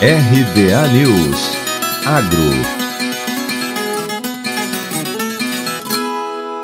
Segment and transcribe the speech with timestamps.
[0.00, 1.56] RBA News.
[2.04, 2.85] Agro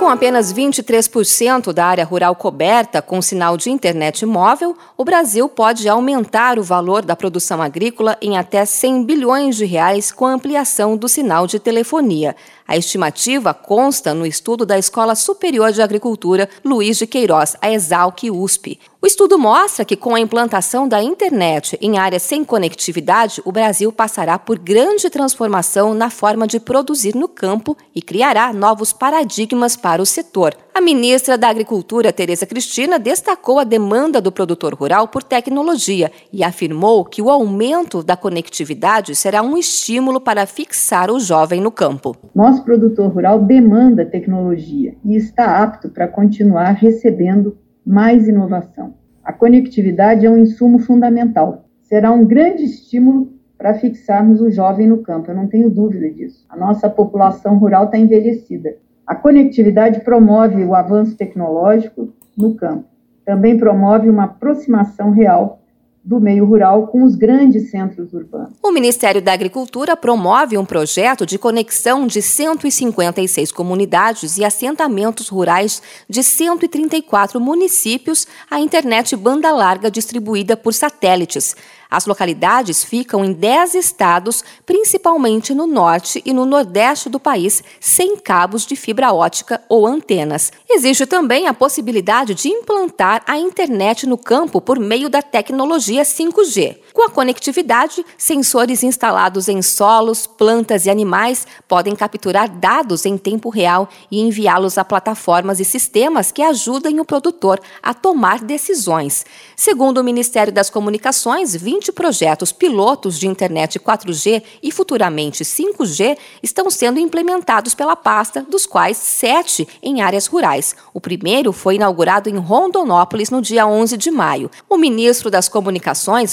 [0.02, 5.88] Com apenas 23% da área rural coberta com sinal de internet móvel, o Brasil pode
[5.88, 10.96] aumentar o valor da produção agrícola em até 100 bilhões de reais com a ampliação
[10.96, 12.34] do sinal de telefonia.
[12.66, 18.24] A estimativa consta no estudo da Escola Superior de Agricultura Luiz de Queiroz, a Exalc
[18.30, 18.80] USP.
[19.00, 23.92] O estudo mostra que, com a implantação da internet em áreas sem conectividade, o Brasil
[23.92, 29.91] passará por grande transformação na forma de produzir no campo e criará novos paradigmas para
[30.00, 30.54] o setor.
[30.74, 36.42] A ministra da Agricultura, Tereza Cristina, destacou a demanda do produtor rural por tecnologia e
[36.42, 42.16] afirmou que o aumento da conectividade será um estímulo para fixar o jovem no campo.
[42.34, 48.94] Nosso produtor rural demanda tecnologia e está apto para continuar recebendo mais inovação.
[49.22, 51.64] A conectividade é um insumo fundamental.
[51.82, 53.32] Será um grande estímulo
[53.62, 56.44] para fixarmos o jovem no campo, eu não tenho dúvida disso.
[56.48, 58.74] A nossa população rural está envelhecida
[59.06, 62.84] a conectividade promove o avanço tecnológico no campo.
[63.24, 65.61] Também promove uma aproximação real
[66.04, 68.54] do meio rural com os grandes centros urbanos.
[68.60, 75.80] O Ministério da Agricultura promove um projeto de conexão de 156 comunidades e assentamentos rurais
[76.08, 81.54] de 134 municípios à internet banda larga distribuída por satélites.
[81.88, 88.16] As localidades ficam em 10 estados, principalmente no norte e no nordeste do país, sem
[88.16, 90.50] cabos de fibra ótica ou antenas.
[90.70, 96.78] Existe também a possibilidade de implantar a internet no campo por meio da tecnologia 5G.
[96.92, 103.48] Com a conectividade, sensores instalados em solos, plantas e animais podem capturar dados em tempo
[103.48, 109.24] real e enviá-los a plataformas e sistemas que ajudem o produtor a tomar decisões.
[109.56, 116.70] Segundo o Ministério das Comunicações, 20 projetos pilotos de internet 4G e futuramente 5G estão
[116.70, 120.76] sendo implementados pela pasta, dos quais sete em áreas rurais.
[120.92, 124.50] O primeiro foi inaugurado em Rondonópolis no dia 11 de maio.
[124.68, 125.81] O ministro das Comunicações,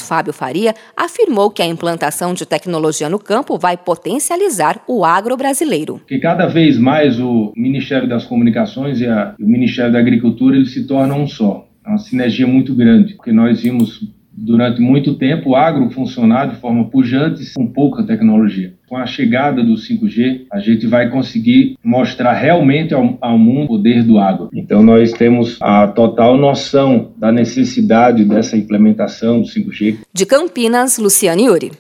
[0.02, 5.38] Fábio Faria, Faria afirmou que a implantação de tecnologia no campo vai potencializar o agro
[5.38, 6.02] brasileiro.
[6.08, 10.74] Que cada vez mais o Ministério das Comunicações e, a, o Ministério da Agricultura eles
[10.74, 11.68] se tornam um só.
[11.86, 14.02] É uma sinergia muito grande, porque nós vimos
[14.40, 18.74] durante muito tempo o agro funcionar de forma pujante com pouca tecnologia.
[18.88, 23.68] Com a chegada do 5G, a gente vai conseguir mostrar realmente ao, ao mundo o
[23.68, 24.50] poder do agro.
[24.54, 29.98] Então, nós temos a total noção da necessidade dessa implementação do 5G.
[30.12, 31.72] De Campinas, Luciane Yuri.